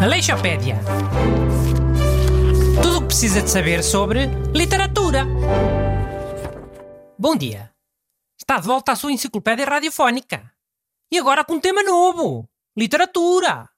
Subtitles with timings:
[0.00, 0.78] Aleixopédia.
[2.80, 5.24] Tudo o que precisa de saber sobre literatura.
[7.18, 7.74] Bom dia.
[8.38, 10.52] Está de volta à sua enciclopédia radiofónica.
[11.10, 13.68] E agora com um tema novo: literatura.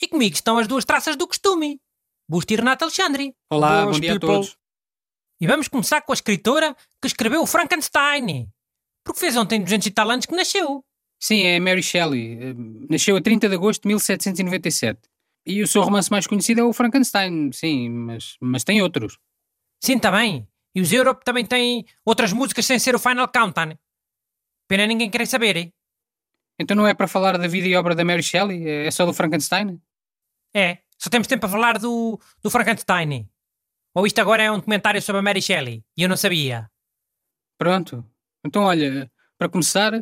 [0.00, 1.80] E comigo estão as duas traças do costume:
[2.28, 3.34] Busto e Renato Alexandre.
[3.50, 4.30] Olá, Boas, bom dia people.
[4.30, 4.56] a todos.
[5.40, 8.48] E vamos começar com a escritora que escreveu o Frankenstein.
[9.04, 10.85] Porque fez ontem 200 e tal anos que nasceu.
[11.20, 12.38] Sim, é Mary Shelley.
[12.40, 12.54] Eh,
[12.90, 15.00] Nasceu a 30 de agosto de 1797.
[15.46, 19.18] E o seu romance mais conhecido é o Frankenstein, sim, mas, mas tem outros.
[19.80, 20.46] Sim, também.
[20.74, 23.78] E os Europe também têm outras músicas sem ser o Final Countdown.
[24.68, 25.72] Pena ninguém querer saber, hein?
[26.58, 28.68] Então não é para falar da vida e obra da Mary Shelley?
[28.68, 29.80] É só do Frankenstein?
[30.54, 33.28] É, só temos tempo para falar do, do Frankenstein.
[33.94, 36.70] Ou isto agora é um documentário sobre a Mary Shelley e eu não sabia.
[37.58, 38.04] Pronto.
[38.44, 39.92] Então, olha, para começar,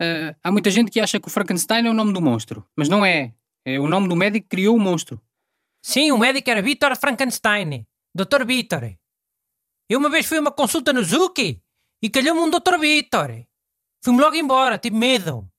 [0.00, 2.66] eh, há muita gente que acha que o Frankenstein é o nome do monstro.
[2.76, 3.34] Mas não é.
[3.64, 5.20] É o nome do médico que criou o monstro.
[5.84, 7.86] Sim, o médico era Victor Frankenstein.
[8.14, 8.44] Dr.
[8.46, 8.96] Victor.
[9.88, 11.62] Eu uma vez fui a uma consulta no Zuki
[12.02, 12.78] e calhou-me um Dr.
[12.78, 13.46] Victor.
[14.02, 15.50] Fui-me logo embora, tive medo.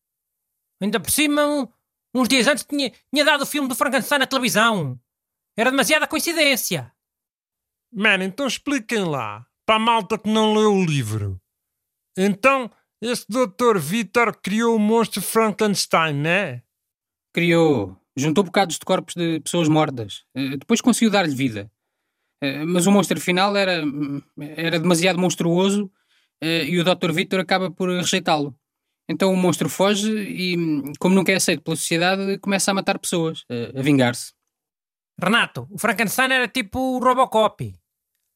[0.82, 1.68] Ainda por cima, um-
[2.16, 5.00] uns dias antes tinha, tinha dado o filme do Frankenstein na televisão.
[5.58, 6.92] Era demasiada coincidência.
[7.94, 11.40] Man, então expliquem lá, para a malta que não leu o livro.
[12.18, 13.78] Então, esse Dr.
[13.80, 16.62] Vitor criou o monstro Frankenstein, né?
[17.34, 17.98] Criou.
[18.16, 20.24] Juntou bocados de corpos de pessoas mortas.
[20.36, 21.72] Eh, Depois conseguiu dar-lhe vida.
[22.42, 23.82] Eh, Mas o monstro final era,
[24.40, 25.92] era demasiado monstruoso
[26.42, 27.12] eh, e o Dr.
[27.12, 28.56] Victor acaba por rejeitá-lo.
[29.10, 30.56] Então o monstro foge e,
[31.00, 33.44] como nunca é aceito pela sociedade, começa a matar pessoas,
[33.76, 34.32] a vingar-se.
[35.20, 37.76] Renato, o Frankenstein era tipo o Robocop.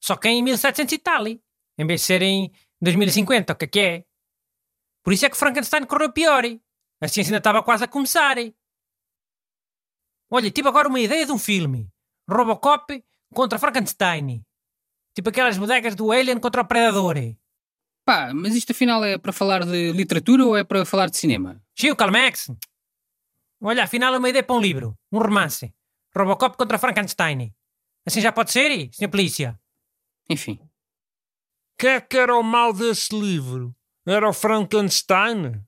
[0.04, 1.28] Só que em 1700 e tal.
[1.28, 4.06] Em vez de ser em 2050, o que é que é?
[5.06, 6.44] Por isso é que Frankenstein correu pior.
[7.00, 8.38] A ciência ainda estava quase a começar.
[10.32, 11.88] Olha, tive agora uma ideia de um filme.
[12.28, 14.44] Robocop contra Frankenstein.
[15.14, 17.18] Tipo aquelas bodegas do Alien contra o Predador.
[18.04, 21.62] Pá, mas isto afinal é para falar de literatura ou é para falar de cinema?
[21.76, 22.50] Chiu, Calmex.
[23.62, 24.98] Olha, afinal é uma ideia para um livro.
[25.12, 25.72] Um romance.
[26.16, 27.54] Robocop contra Frankenstein.
[28.04, 29.10] Assim já pode ser, Sr.
[29.10, 29.60] Polícia?
[30.28, 30.60] Enfim.
[31.78, 33.76] Que é que era o mal desse livro?
[34.06, 35.64] Era o Frankenstein?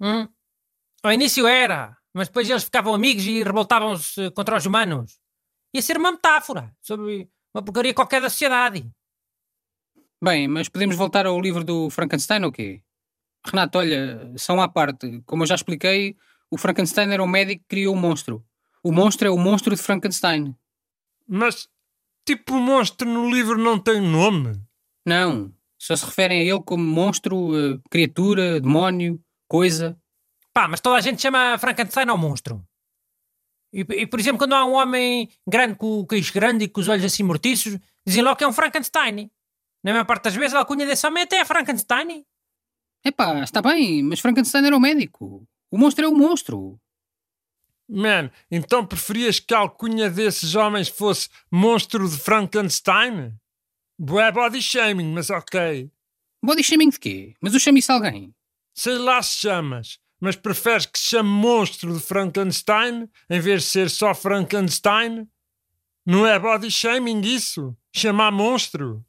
[0.00, 0.28] Hum?
[1.02, 5.18] Ao início era, mas depois eles ficavam amigos e revoltavam-se contra os humanos.
[5.74, 8.90] Ia ser uma metáfora sobre uma porcaria qualquer da sociedade.
[10.22, 12.82] Bem, mas podemos voltar ao livro do Frankenstein ou quê?
[13.46, 15.22] Renato, olha, são à parte.
[15.24, 16.16] Como eu já expliquei,
[16.50, 18.44] o Frankenstein era um médico que criou o monstro.
[18.82, 20.54] O monstro é o monstro de Frankenstein.
[21.26, 21.68] Mas,
[22.26, 24.52] tipo, o monstro no livro não tem nome?
[25.06, 25.54] Não.
[25.80, 29.18] Só se referem a ele como monstro, eh, criatura, demónio,
[29.48, 29.98] coisa.
[30.52, 32.62] Pá, mas toda a gente chama Frankenstein ao monstro.
[33.72, 36.80] E, e, por exemplo, quando há um homem grande com o queixo grande e com
[36.80, 39.30] os olhos assim mortiços, dizem logo que é um Frankenstein.
[39.82, 42.26] Na maior parte das vezes a alcunha desse homem até é Frankenstein.
[43.04, 45.46] Epá, está bem, mas Frankenstein era o médico.
[45.70, 46.78] O monstro é o monstro.
[47.88, 53.34] Man, então preferias que a alcunha desses homens fosse monstro de Frankenstein?
[54.02, 55.90] Bué body shaming, mas ok.
[56.42, 57.34] Body shaming de quê?
[57.38, 58.34] Mas eu chamo isso a alguém.
[58.74, 63.68] Sei lá se chamas, mas preferes que se chame monstro de Frankenstein em vez de
[63.68, 65.28] ser só Frankenstein?
[66.06, 67.76] Não é body shaming isso?
[67.94, 69.04] Chamar monstro?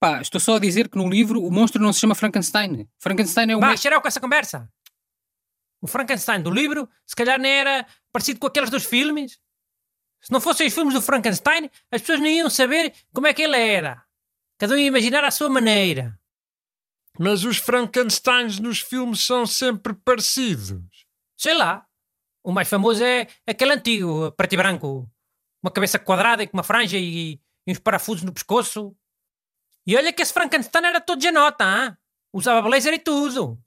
[0.00, 2.88] Pá, estou só a dizer que no livro o monstro não se chama Frankenstein.
[2.98, 4.68] Frankenstein é o Vá, xerau com essa conversa.
[5.80, 9.38] O Frankenstein do livro, se calhar nem era parecido com aqueles dos filmes.
[10.20, 13.42] Se não fossem os filmes do Frankenstein, as pessoas nem iam saber como é que
[13.42, 14.02] ele era.
[14.62, 16.16] Cada um ia imaginar à sua maneira.
[17.18, 21.04] Mas os Frankensteins nos filmes são sempre parecidos.
[21.36, 21.84] Sei lá.
[22.44, 25.10] O mais famoso é aquele antigo, preto e branco.
[25.60, 28.94] Uma cabeça quadrada e com uma franja e, e uns parafusos no pescoço.
[29.84, 31.96] E olha que esse Frankenstein era todo de nota, hein?
[32.32, 33.60] Usava blazer e tudo.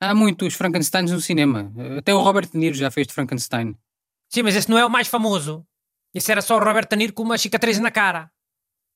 [0.00, 1.72] Há muitos Frankensteins no cinema.
[1.98, 3.76] Até o Robert De Niro já fez de Frankenstein.
[4.28, 5.66] Sim, mas esse não é o mais famoso.
[6.14, 8.30] Esse era só o Robert De Niro com uma cicatriz na cara.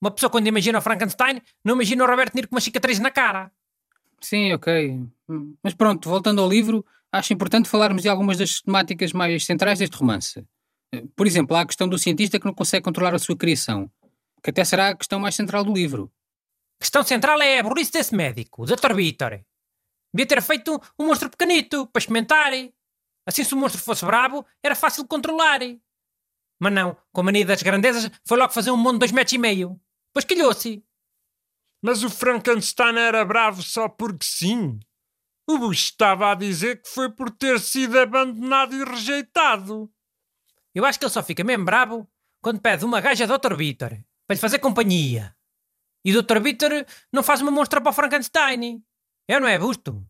[0.03, 2.99] Uma pessoa quando imagina o Frankenstein, não imagina o Robert De Niro com uma cicatriz
[2.99, 3.53] na cara.
[4.21, 5.01] Sim, ok.
[5.63, 9.97] Mas pronto, voltando ao livro, acho importante falarmos de algumas das temáticas mais centrais deste
[9.97, 10.45] romance.
[11.15, 13.89] Por exemplo, há a questão do cientista que não consegue controlar a sua criação,
[14.43, 16.13] que até será a questão mais central do livro.
[16.81, 18.93] A questão central é a burrice desse médico, o Dr.
[18.95, 19.41] Vitor.
[20.13, 22.53] Devia ter feito um monstro pequenito, para experimentar.
[23.25, 25.61] Assim, se o monstro fosse brabo, era fácil de controlar.
[26.59, 29.33] Mas não, com a mania das grandezas, foi logo fazer um mundo de dois metros
[29.33, 29.81] e meio.
[30.13, 30.85] Pois calhou-se.
[31.83, 34.79] Mas o Frankenstein era bravo só porque sim.
[35.49, 39.91] O Bush estava a dizer que foi por ter sido abandonado e rejeitado.
[40.75, 42.09] Eu acho que ele só fica mesmo bravo
[42.41, 43.55] quando pede uma gaja do Dr.
[43.55, 43.91] Vitor
[44.27, 45.35] para lhe fazer companhia.
[46.05, 46.41] E o Dr.
[46.41, 46.71] Vitor
[47.13, 48.83] não faz uma monstra para o Frankenstein.
[49.29, 50.05] É ou não é, Busto?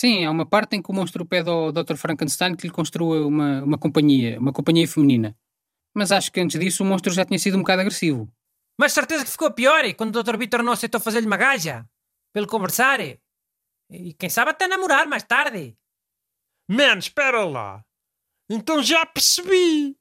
[0.00, 1.96] Sim, há uma parte em que o monstro pede ao Dr.
[1.96, 5.36] Frankenstein que lhe construa uma, uma companhia, uma companhia feminina.
[5.94, 8.32] Mas acho que antes disso o monstro já tinha sido um bocado agressivo.
[8.78, 10.36] Mas certeza que ficou pior quando o Dr.
[10.36, 11.84] Vitor não aceitou fazer-lhe uma gaja.
[12.32, 13.00] Pelo conversar.
[13.00, 15.76] E quem sabe até namorar mais tarde.
[16.70, 17.84] Man, espera lá.
[18.48, 19.96] Então já percebi.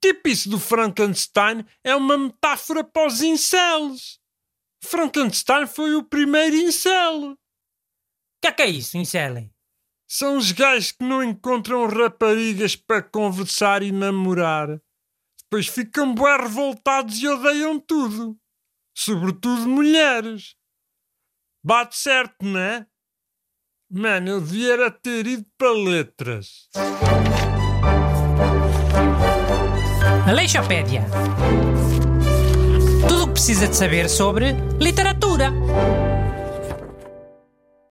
[0.00, 4.20] Tipo isso do Frankenstein é uma metáfora para os incels.
[4.82, 7.32] Frankenstein foi o primeiro incel.
[7.32, 7.38] O
[8.40, 9.48] que é que é isso, incel?
[10.08, 14.80] São os gajos que não encontram raparigas para conversar e namorar.
[15.52, 18.34] Depois ficam bué revoltados e odeiam tudo.
[18.96, 20.54] Sobretudo mulheres.
[21.62, 22.86] Bate certo, não é?
[23.90, 26.70] Mano, eu devia ter ido para letras.
[30.26, 31.04] Aleixopédia.
[33.06, 35.50] Tudo o que precisa de saber sobre literatura.